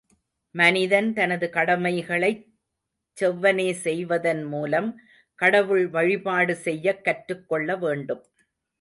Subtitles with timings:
[0.55, 2.41] மனிதன் தனது கடமைகளைச்
[3.17, 4.89] செவ்வனே செய்வதன் மூலம்
[5.39, 8.23] கடவுள் வழிபாடு செய்யக் கற்றுக் கொள்ளவேண்டும்.